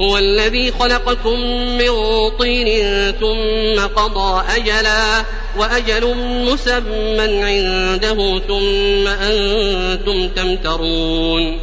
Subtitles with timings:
[0.00, 1.40] هو الذي خلقكم
[1.78, 1.90] من
[2.38, 2.68] طين
[3.20, 5.24] ثم قضى أجلا
[5.58, 11.58] وأجل مسمى عنده ثم أنتم تمترون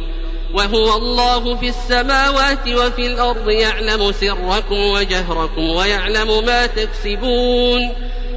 [0.54, 7.92] وهو الله في السماوات وفي الأرض يعلم سركم وجهركم ويعلم ما تكسبون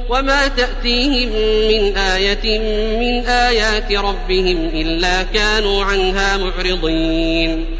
[0.08, 1.28] وما تأتيهم
[1.68, 2.58] من آية
[2.98, 7.79] من آيات ربهم إلا كانوا عنها معرضين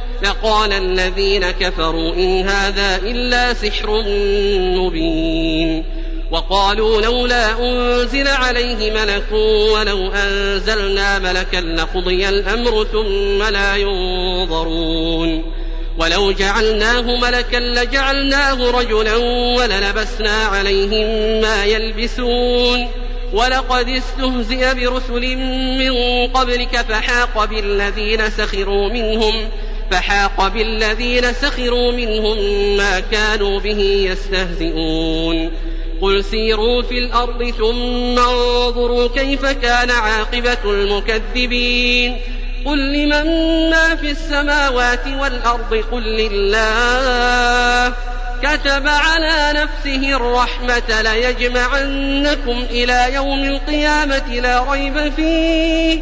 [0.23, 4.03] لقال الذين كفروا إن هذا إلا سحر
[4.77, 5.83] مبين
[6.31, 9.31] وقالوا لولا أنزل عليه ملك
[9.73, 15.43] ولو أنزلنا ملكا لقضي الأمر ثم لا ينظرون
[15.97, 19.15] ولو جعلناه ملكا لجعلناه رجلا
[19.57, 22.87] وللبسنا عليهم ما يلبسون
[23.33, 25.37] ولقد استهزئ برسل
[25.79, 29.49] من قبلك فحاق بالذين سخروا منهم
[29.91, 32.37] فحاق بالذين سخروا منهم
[32.77, 33.79] ما كانوا به
[34.11, 35.51] يستهزئون.
[36.01, 42.17] قل سيروا في الأرض ثم انظروا كيف كان عاقبة المكذبين.
[42.65, 43.25] قل لمن
[43.69, 47.93] ما في السماوات والأرض؟ قل لله.
[48.43, 56.01] كتب على نفسه الرحمة ليجمعنكم إلى يوم القيامة لا ريب فيه.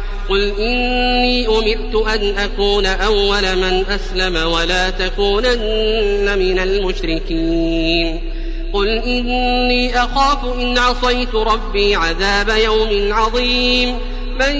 [0.31, 8.21] قل إني أمرت أن أكون أول من أسلم ولا تكونن من المشركين.
[8.73, 13.97] قل إني أخاف إن عصيت ربي عذاب يوم عظيم.
[14.39, 14.55] من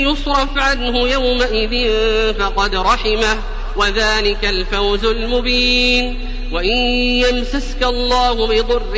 [0.00, 1.92] يصرف عنه يومئذ
[2.38, 3.38] فقد رحمه
[3.76, 6.18] وذلك الفوز المبين.
[6.52, 8.94] وإن يمسسك الله بضر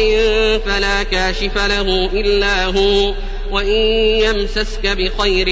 [0.66, 3.14] فلا كاشف له إلا هو.
[3.52, 3.76] وإن
[4.22, 5.46] يمسسك بخير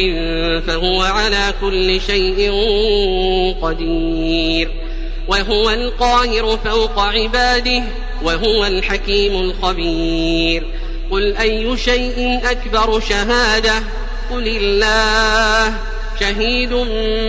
[0.60, 2.52] فهو على كل شيء
[3.62, 4.70] قدير.
[5.28, 7.82] وهو القاهر فوق عباده
[8.22, 10.66] وهو الحكيم الخبير.
[11.10, 13.74] قل أي شيء أكبر شهادة؟
[14.30, 15.74] قل الله.
[16.20, 16.72] شهيد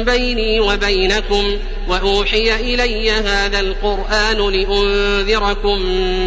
[0.05, 1.57] بيني وبينكم
[1.89, 5.79] وأوحي إلي هذا القرآن لأنذركم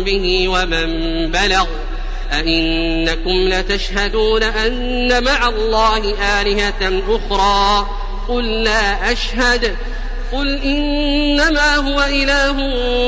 [0.04, 0.90] به ومن
[1.30, 1.66] بلغ.
[2.32, 7.86] أئنكم لتشهدون أن مع الله آلهة أخرى.
[8.28, 9.76] قل لا أشهد.
[10.32, 12.58] قل إنما هو إله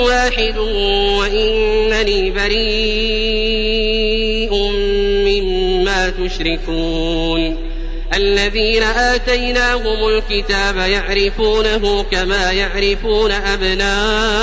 [0.04, 0.58] واحد
[1.18, 2.72] وإنني بريء
[5.26, 7.72] مما تشركون.
[8.14, 14.42] الذين آتيناهم الكتاب يعرفونه كما يعرفون أبناءهم.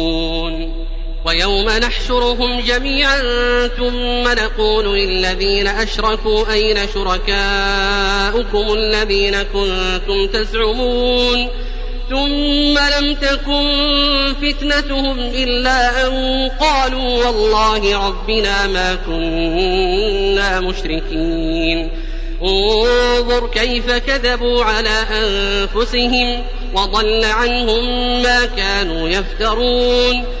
[1.31, 3.19] ويوم نحشرهم جميعا
[3.67, 11.47] ثم نقول للذين أشركوا أين شركاؤكم الذين كنتم تزعمون
[12.09, 21.91] ثم لم تكن فتنتهم إلا أن قالوا والله ربنا ما كنا مشركين.
[22.43, 26.43] انظر كيف كذبوا على أنفسهم
[26.73, 27.83] وضل عنهم
[28.21, 30.40] ما كانوا يفترون.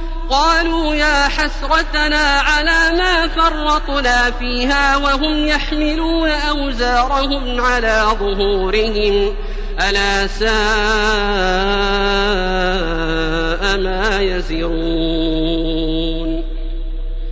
[0.31, 9.35] قالوا يا حسرتنا على ما فرطنا فيها وهم يحملون أوزارهم على ظهورهم.
[9.89, 10.47] ألا ساء
[13.77, 15.71] ما يزرون.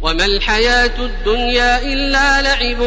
[0.01, 2.79] وما الحياة الدنيا إلا لعب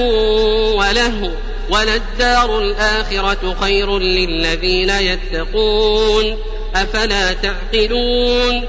[0.74, 1.30] ولهو
[1.70, 6.36] وللدار الآخرة خير للذين يتقون.
[6.74, 8.68] أفلا تعقلون؟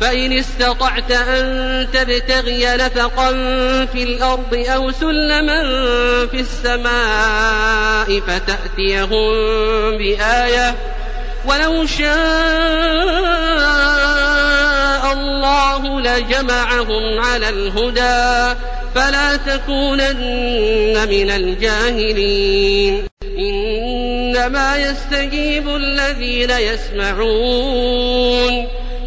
[0.00, 3.30] فإن استطعت أن تبتغي نفقا
[3.92, 5.62] في الأرض أو سلما
[6.26, 9.30] في السماء فتأتيهم
[9.98, 10.74] بآية
[11.46, 12.08] ولو شاء
[15.12, 18.58] الله لجمعهم على الهدى
[18.94, 23.08] فلا تكونن من الجاهلين.
[23.38, 27.88] إنما يستجيب الذين يسمعون.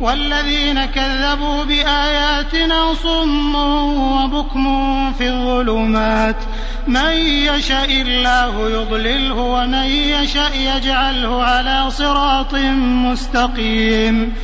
[0.00, 6.36] والذين كذبوا بآياتنا صم وبكم في الظلمات.
[6.86, 12.54] من يشاء الله يضلله ومن يشاء يجعله على صراط
[13.04, 14.34] مستقيم.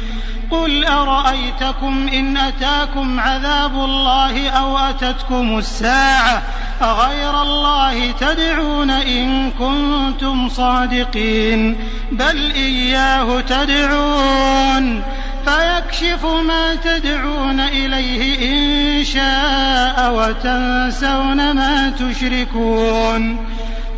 [0.50, 6.42] قل أرأيتكم إن أتاكم عذاب الله أو أتتكم الساعة
[6.82, 11.76] أغير الله تدعون إن كنتم صادقين.
[12.12, 15.02] بل إياه تدعون.
[15.47, 23.47] فيكشف ما تدعون إليه إن شاء وتنسون ما تشركون.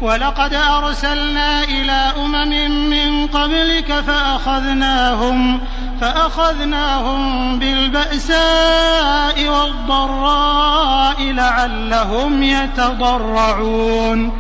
[0.01, 5.61] ولقد أرسلنا إلى أمم من قبلك فأخذناهم
[6.01, 14.33] فأخذناهم بالبأساء والضراء لعلهم يتضرعون.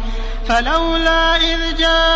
[0.48, 2.15] فلولا إذ جاءهم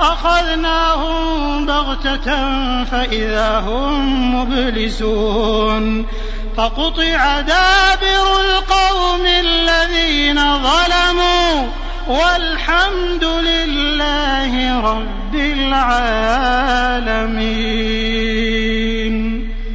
[0.00, 6.06] أخذناهم بغتة فإذا هم مبلسون
[6.56, 11.66] فقطع دابر القوم الذين ظلموا
[12.08, 16.76] والحمد لله رب العالمين.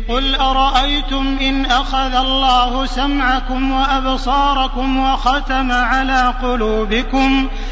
[0.09, 7.49] قل أرأيتم إن أخذ الله سمعكم وأبصاركم وختم على قلوبكم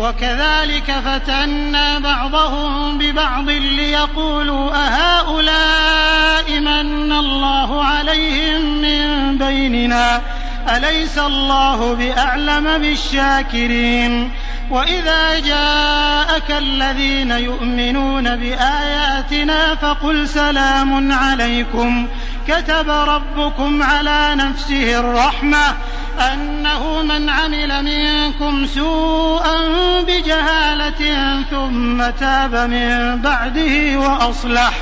[0.00, 10.20] وكذلك فتنا بعضهم ببعض ليقولوا أهؤلاء من الله عليهم من بيننا؟
[10.68, 14.30] أليس الله بأعلم بالشاكرين؟
[14.70, 22.08] وإذا جاءك الذين يؤمنون بآياتنا فقل سلام عليكم.
[22.48, 25.76] كتب ربكم على نفسه الرحمة.
[26.18, 29.56] أنه من عمل منكم سوءا
[30.00, 34.72] بجهالة ثم تاب من بعده وأصلح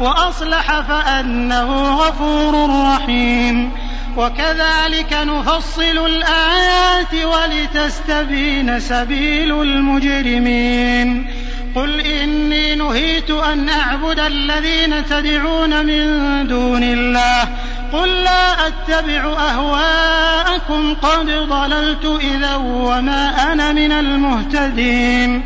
[0.00, 3.72] وأصلح فأنه غفور رحيم.
[4.16, 11.28] وكذلك نفصل الآيات ولتستبين سبيل المجرمين.
[11.76, 16.06] قل إني نهيت أن أعبد الذين تدعون من
[16.46, 17.48] دون الله
[17.92, 25.44] قل لا أتبع أهواءكم قد ضللت إذا وما أنا من المهتدين.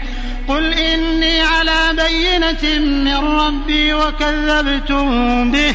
[0.49, 5.75] قل إني على بينة من ربي وكذبتم به.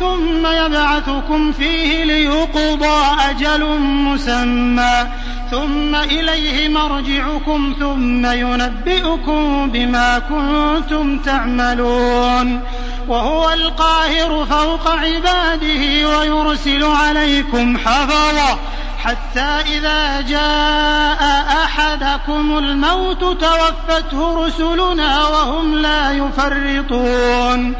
[0.00, 5.06] ثم يبعثكم فيه ليقضى أجل مسمى.
[5.50, 12.60] ثم إليه مرجعكم ثم ينبئكم بما كنتم تعملون.
[13.08, 18.58] وهو القاهر فوق عباده ويرسل عليكم حفظه
[19.04, 21.22] حتى إذا جاء
[21.64, 27.74] أحدكم الموت توفته رسلنا وهم لا يفرطون.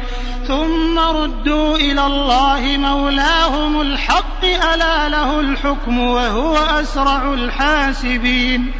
[0.47, 8.73] ثم ردوا إلى الله مولاهم الحق ألا له الحكم وهو أسرع الحاسبين.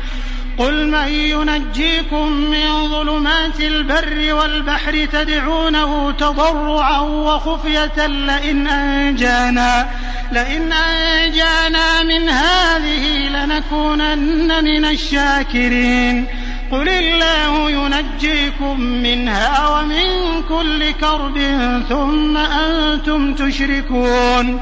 [0.57, 9.88] قل من ينجيكم من ظلمات البر والبحر تدعونه تضرعا وخفية لئن أنجانا
[10.31, 16.25] لئن أنجانا من هذه لنكونن من الشاكرين.
[16.71, 21.38] قل الله ينجيكم منها ومن كل كرب
[21.89, 24.62] ثم أنتم تشركون.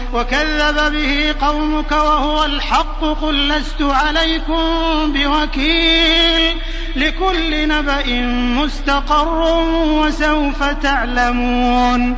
[0.13, 4.63] وكذب به قومك وهو الحق قل لست عليكم
[5.13, 6.57] بوكيل
[6.95, 8.21] لكل نبأ
[8.61, 12.17] مستقر وسوف تعلمون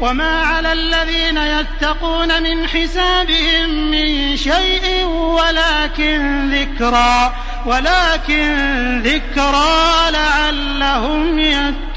[0.00, 7.34] وما على الذين يتقون من حسابهم من شيء ولكن ذكرى
[7.66, 11.38] ولكن ذكرى لعلهم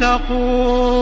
[0.02, 1.02] يتقون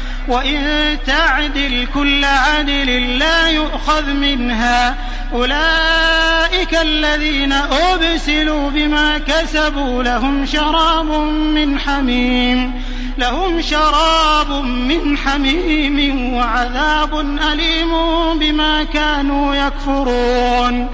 [0.27, 4.95] وإن تعدل كل عدل لا يؤخذ منها
[5.33, 11.11] أولئك الذين أبسلوا بما كسبوا لهم شراب
[11.55, 12.81] من حميم
[13.17, 17.19] لهم شراب من حميم وعذاب
[17.53, 17.91] أليم
[18.39, 20.89] بما كانوا يكفرون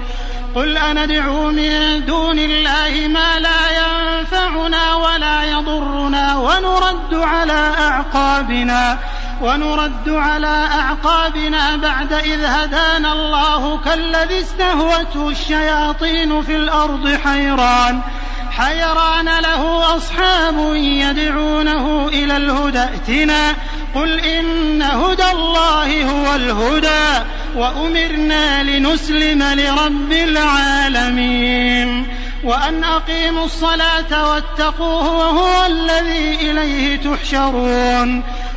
[0.54, 8.98] قل أندعو من دون الله ما لا ينفعنا ولا يضرنا ونرد على أعقابنا
[9.42, 18.00] ونرد على أعقابنا بعد إذ هدانا الله كالذي استهوته الشياطين في الأرض حيران.
[18.50, 22.78] حيران له أصحاب يدعونه إلى الهدى.
[22.78, 23.54] ائتنا
[23.94, 27.24] قل إن هدى الله هو الهدى
[27.56, 32.06] وأمرنا لنسلم لرب العالمين.
[32.44, 38.22] وأن أقيموا الصلاة واتقوه وهو الذي إليه تحشرون.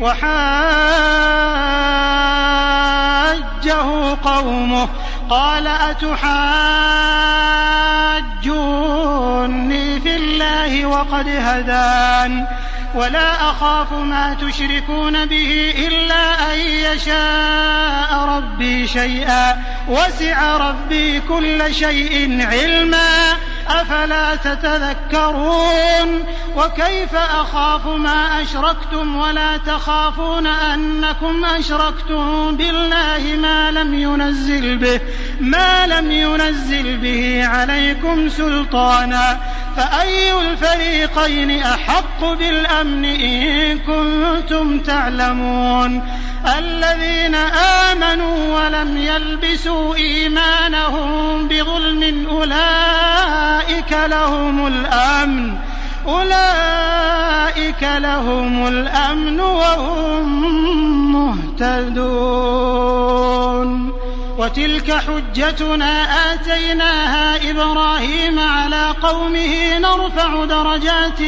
[0.00, 0.30] وحاجه
[4.24, 4.88] قومه
[5.30, 6.20] قال أتحاجوني
[10.00, 12.46] في الله وقد هدان
[12.94, 23.36] ولا أخاف ما تشركون به إلا أن يشاء ربي شيئا وسع ربي كل شيء علما
[23.68, 26.24] أفلا تتذكرون
[26.56, 35.00] وكيف أخاف ما أشركتم ولا تخافون أنكم أشركتم بالله ما لم ينزل به
[35.40, 39.40] ما لم ينزل به عليكم سلطانا
[39.76, 46.02] فأي الفريقين أحق بالأمن إن كنتم تعلمون؟
[46.58, 55.56] الذين آمنوا ولم يلبسوا إيمانهم بظلم أولئك لهم الأمن.
[56.06, 60.52] أولئك لهم الأمن وهم
[61.12, 62.90] مهتدون.
[64.40, 71.22] وتلك حجتنا آتيناها إبراهيم على قومه نرفع درجات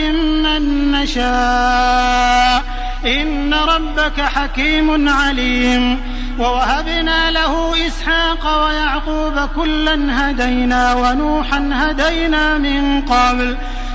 [0.44, 2.62] من نشاء.
[3.07, 6.01] إن ربك حكيم عليم.
[6.38, 13.57] ووهبنا له إسحاق ويعقوب كلا هدينا ونوحا هدينا من قبل.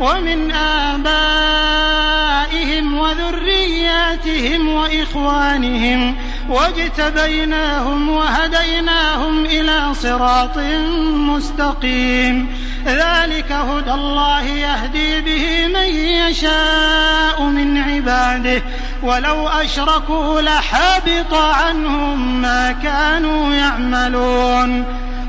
[0.00, 1.30] ومن آبائهم
[2.98, 6.16] وذرياتهم وإخوانهم
[6.48, 10.58] واجتبيناهم وهديناهم إلى صراط
[11.14, 12.56] مستقيم.
[12.86, 18.62] ذلك هدى الله يهدي به من يشاء من عباده.
[19.02, 24.84] ولو أشركوا لحبط عنهم ما كانوا يعملون.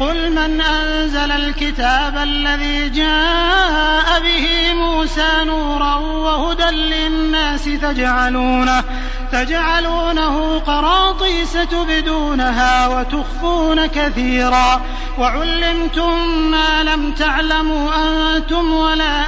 [0.00, 8.84] قل من أنزل الكتاب الذي جاء به موسى نورا وهدى للناس تجعلونه
[9.32, 14.80] تجعلونه قراطيس تبدونها وتخفون كثيرا
[15.18, 19.24] وعلمتم ما لم تعلموا أنتم ولا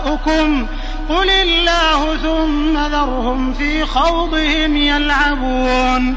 [0.00, 0.66] آباؤكم
[1.08, 6.16] قل الله ثم ذرهم في خوضهم يلعبون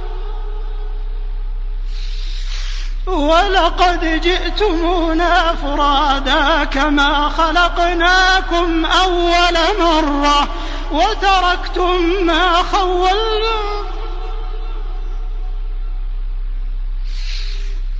[3.07, 10.47] ولقد جئتمونا فرادا كما خلقناكم أول مرة
[10.91, 13.81] وتركتم ما خولناكم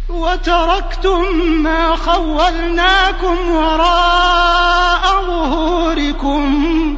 [0.10, 6.98] وتركتم ما خولناكم وراء ظهوركم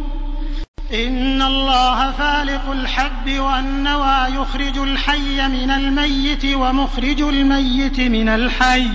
[0.93, 8.87] إن الله فالق الحب والنوى يخرج الحي من الميت ومخرج الميت من الحي.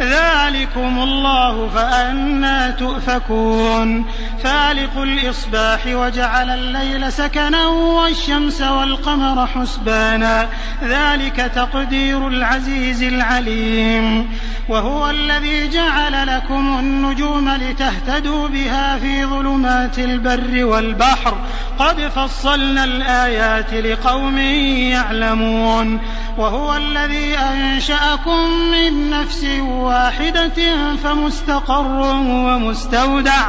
[0.00, 4.04] ذلكم الله فأنا تؤفكون.
[4.44, 10.48] فالق الإصباح وجعل الليل سكنا والشمس والقمر حسبانا.
[10.84, 14.30] ذلك تقدير العزيز العليم.
[14.68, 21.39] وهو الذي جعل لكم النجوم لتهتدوا بها في ظلمات البر والبحر.
[21.78, 26.00] قد فصلنا الآيات لقوم يعلمون
[26.38, 33.48] وهو الذي أنشأكم من نفس واحدة فمستقر ومستودع.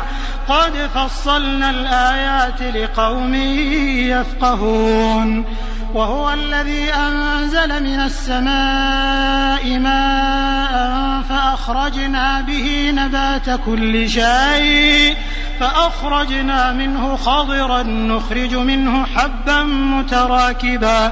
[0.50, 3.34] قد فصلنا الآيات لقوم
[4.10, 5.46] يفقهون.
[5.94, 15.16] وهو الذي أنزل من السماء ماء فأخرجنا به نبات كل شيء
[15.60, 21.12] فأخرجنا منه خضرا نخرج منه حبا متراكبا.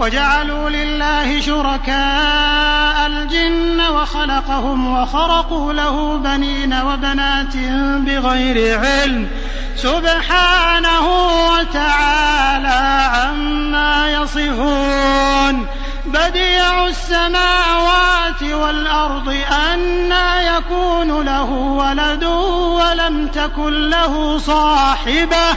[0.00, 7.56] وجعلوا لله شركاء الجن وخلقهم وخرقوا له بنين وبنات
[8.06, 9.28] بغير علم
[9.76, 11.06] سبحانه
[11.52, 15.66] وتعالى عما يصفون
[16.06, 19.36] بديع السماوات والأرض
[19.72, 25.56] أنى يكون له ولد ولم تكن له صاحبة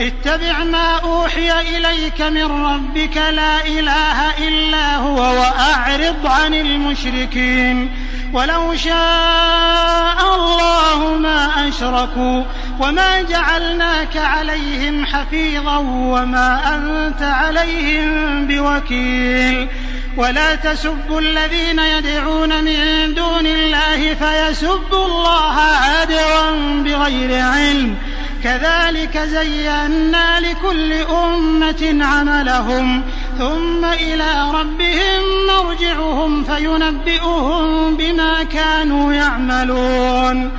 [0.00, 7.90] اتبع ما أوحي إليك من ربك لا إله إلا هو وأعرض عن المشركين.
[8.32, 12.42] ولو شاء الله ما أشركوا
[12.80, 19.68] وما جعلناك عليهم حفيظا وما أنت عليهم بوكيل.
[20.16, 26.50] ولا تسبوا الذين يدعون من دون الله فيسبوا الله عدوا
[26.82, 27.96] بغير علم.
[28.44, 33.02] كذلك زينا لكل أمة عملهم
[33.38, 40.50] ثم إلى ربهم مرجعهم فينبئهم بما كانوا يعملون.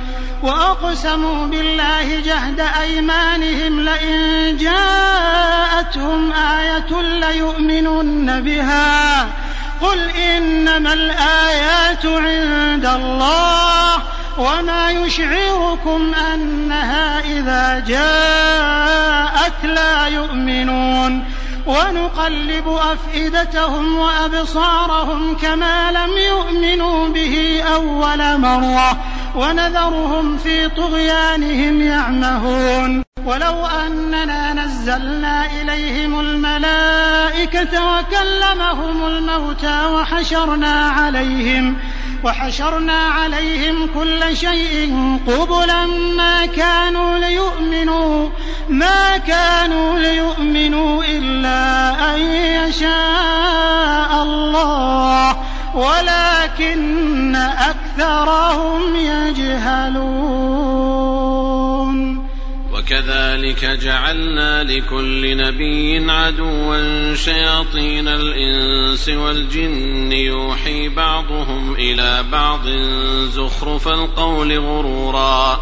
[0.42, 9.22] وأقسموا بالله جهد أيمانهم لئن جاءتهم آية ليؤمنن بها.
[9.82, 21.24] قل إنما الآيات عند الله وما يشعركم أنها إذا جاءت لا يؤمنون
[21.66, 28.96] ونقلب أفئدتهم وأبصارهم كما لم يؤمنوا به أول مرة
[29.34, 33.04] ونذرهم في طغيانهم يعمهون.
[33.26, 41.76] ولو أننا نزلنا إليهم الملائكة وكلمهم الموتى وحشرنا عليهم
[42.24, 48.28] وحشرنا عليهم كل شيء قبلا ما كانوا ليؤمنوا
[48.68, 52.20] ما كانوا ليؤمنوا إلا أن
[52.68, 55.36] يشاء الله.
[55.74, 60.74] ولكن أكثرهم يجهلون.
[62.72, 72.68] وكذلك جعلنا لكل نبي عدوا شياطين الإنس والجن يوحي بعضهم إلى بعض
[73.28, 75.60] زخرف القول غرورا.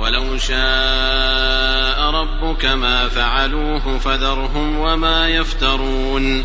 [0.00, 6.44] ولو شاء ربك ما فعلوه فذرهم وما يفترون.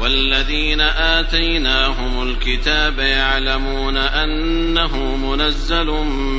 [0.00, 5.86] والذين آتيناهم الكتاب يعلمون أنه منزل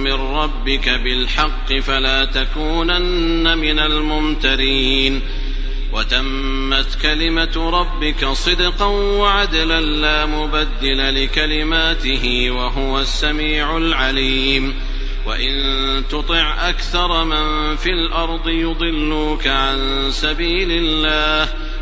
[0.04, 5.22] من ربك بالحق فلا تكونن من الممترين
[5.94, 14.76] وتمت كلمة ربك صدقا وعدلا لا مبدل لكلماته وهو السميع العليم
[15.26, 21.50] وإن تطع أكثر من في الأرض يضلوك عن سبيل الله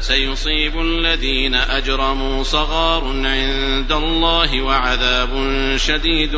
[0.00, 5.30] سيصيب الذين أجرموا صغار عند الله وعذاب
[5.76, 6.36] شديد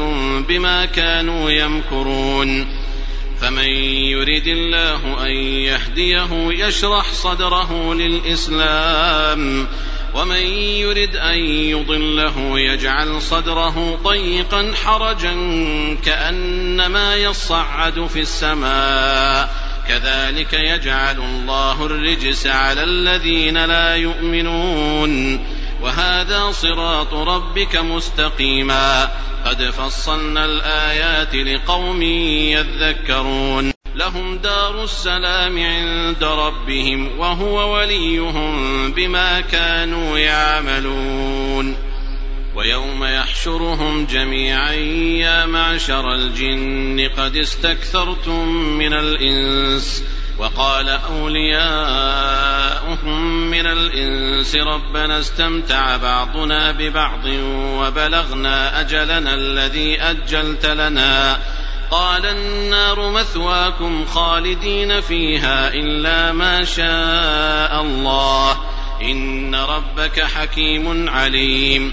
[0.48, 2.80] بما كانوا يمكرون.
[3.40, 3.68] فمن
[4.12, 9.66] يرد الله أن يهديه يشرح صدره للإسلام
[10.14, 10.42] ومن
[10.82, 15.34] يرد أن يضله يجعل صدره ضيقا حرجا
[16.04, 19.69] كأنما يصعد في السماء.
[19.90, 25.44] كذلك يجعل الله الرجس على الذين لا يؤمنون.
[25.82, 29.08] وهذا صراط ربك مستقيما.
[29.46, 33.72] قد فصلنا الآيات لقوم يذكرون.
[33.96, 41.89] لهم دار السلام عند ربهم وهو وليهم بما كانوا يعملون.
[42.54, 50.04] ويوم يحشرهم جميعا يا معشر الجن قد استكثرتم من الإنس.
[50.38, 51.60] وقال أولياؤهم
[53.50, 61.38] من الإنس ربنا استمتع بعضنا ببعض وبلغنا أجلنا الذي أجلت لنا.
[61.90, 68.58] قال النار مثواكم خالدين فيها إلا ما شاء الله.
[69.02, 71.92] إن ربك حكيم عليم.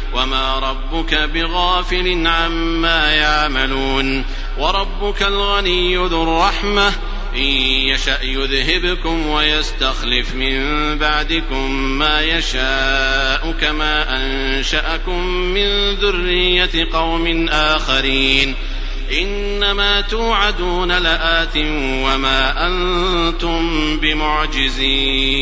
[0.13, 4.25] وما ربك بغافل عما يعملون
[4.57, 6.93] وربك الغني ذو الرحمه
[7.35, 18.55] ان يشا يذهبكم ويستخلف من بعدكم ما يشاء كما انشاكم من ذريه قوم اخرين
[19.11, 21.57] انما توعدون لات
[22.05, 25.41] وما أنتم بمعجزين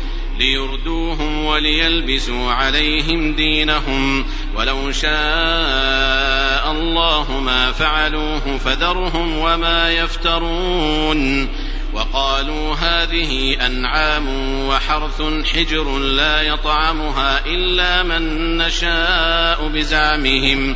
[0.39, 4.25] ليردوهم وليلبسوا عليهم دينهم
[4.55, 11.49] ولو شاء الله ما فعلوه فذرهم وما يفترون
[11.93, 14.27] وقالوا هذه أنعام
[14.67, 15.21] وحرث
[15.53, 20.75] حجر لا يطعمها إلا من نشاء بزعمهم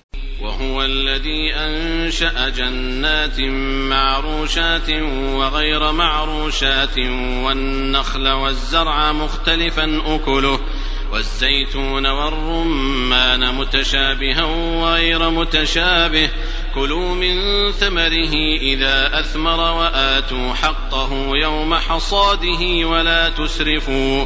[0.71, 3.39] وهو الذي أنشأ جنات
[3.89, 4.89] معروشات
[5.35, 6.97] وغير معروشات
[7.43, 10.59] والنخل والزرع مختلفا أكله
[11.11, 16.29] والزيتون والرمان متشابها وغير متشابه
[16.75, 17.35] كلوا من
[17.71, 24.25] ثمره إذا أثمر وآتوا حقه يوم حصاده ولا تسرفوا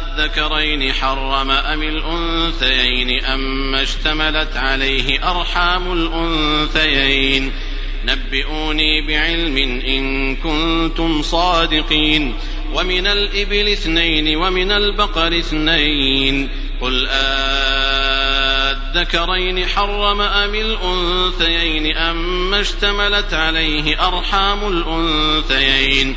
[0.00, 7.52] آذكرين حرم أم الأنثيين أما اشتملت عليه أرحام الأنثيين
[8.04, 12.34] نبئوني بعلم إن كنتم صادقين
[12.74, 16.48] ومن الإبل اثنين ومن البقر اثنين
[16.80, 17.06] قل
[18.96, 26.16] آذكرين حرم أم الأنثيين أما اشتملت عليه أرحام الأنثيين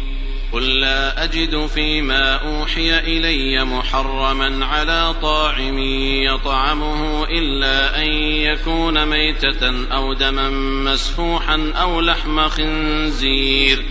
[0.51, 5.79] قل لا أجد فيما أوحي إلي محرما على طاعم
[6.23, 10.49] يطعمه إلا أن يكون ميتة أو دما
[10.91, 13.85] مسفوحا أو لحم خنزير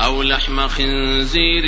[0.00, 1.62] أو لحم خنزير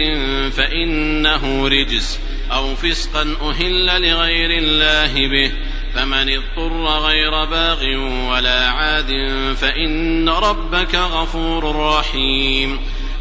[0.50, 2.20] فإنه رجس
[2.52, 5.52] أو فسقا أهل لغير الله به
[5.94, 7.84] فمن اضطر غير باغ
[8.30, 9.10] ولا عاد
[9.56, 12.78] فإن ربك غفور رحيم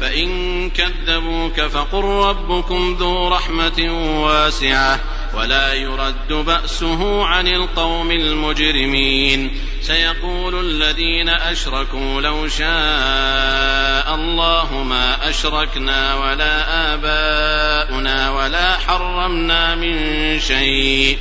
[0.00, 3.88] فإن كذبوك فقل ربكم ذو رحمة
[4.24, 5.00] واسعة
[5.34, 9.60] ولا يرد بأسه عن القوم المجرمين.
[9.82, 19.96] سيقول الذين أشركوا لو شاء الله ما أشركنا ولا آباؤنا ولا حرمنا من
[20.40, 21.18] شيء.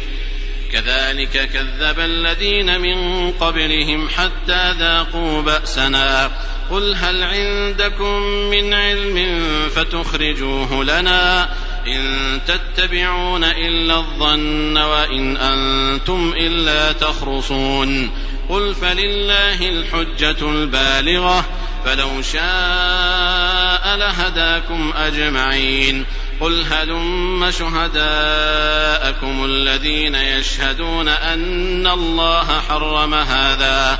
[0.72, 6.32] كذلك كذب الذين من قبلهم حتى ذاقوا بأسنا.
[6.72, 9.40] قل هل عندكم من علم
[9.76, 11.50] فتخرجوه لنا
[11.88, 18.12] إن تتبعون إلا الظن وإن أنتم إلا تخرصون
[18.50, 21.46] قل فلله الحجة البالغة
[21.86, 26.06] فلو شاء لهداكم أجمعين
[26.40, 34.00] قل هلم شهداءكم الذين يشهدون أن الله حرم هذا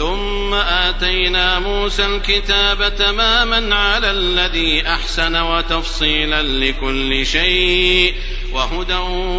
[0.00, 8.14] ثم آتينا موسى الكتاب تماما على الذي أحسن وتفصيلا لكل شيء
[8.52, 8.94] وهدى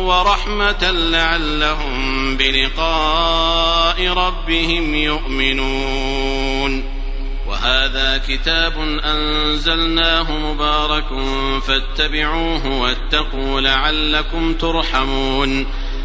[0.06, 6.84] ورحمة لعلهم بلقاء ربهم يؤمنون.
[7.48, 8.74] وهذا كتاب
[9.06, 11.08] أنزلناه مبارك
[11.68, 15.66] فاتبعوه واتقوا لعلكم ترحمون.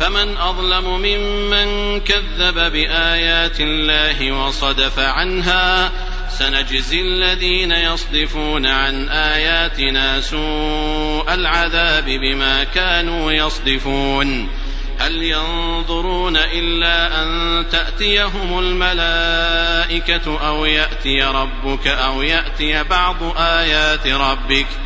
[0.00, 5.92] فمن أظلم ممن كذب بآيات الله وصدف عنها
[6.28, 14.48] سنجزي الذين يصدفون عن آياتنا سوء العذاب بما كانوا يصدفون
[14.98, 24.85] هل ينظرون إلا أن تأتيهم الملائكة أو يأتي ربك أو يأتي بعض آيات ربك ۖ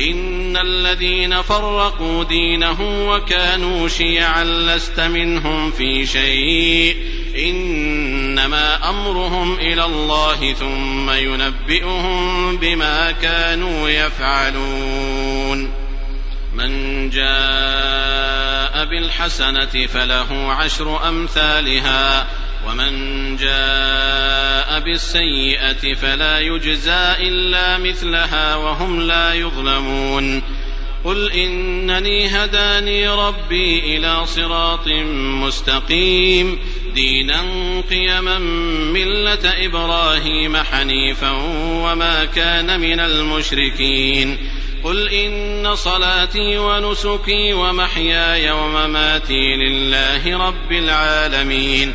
[0.00, 6.96] إن الذين فرقوا دينهم وكانوا شيعا لست منهم في شيء.
[7.38, 15.70] إنما أمرهم إلى الله ثم ينبئهم بما كانوا يفعلون.
[16.54, 22.26] من جاء بالحسنة فله عشر أمثالها
[22.66, 30.42] ومن جاء بالسيئة فلا يجزى إلا مثلها وهم لا يظلمون.
[31.04, 34.88] قل إنني هداني ربي إلى صراط
[35.44, 36.58] مستقيم.
[36.94, 37.42] دينا
[37.90, 38.38] قيما
[38.92, 41.30] ملة إبراهيم حنيفا
[41.84, 44.38] وما كان من المشركين.
[44.84, 51.94] قل إن صلاتي ونسكي ومحياي ومماتي لله رب العالمين.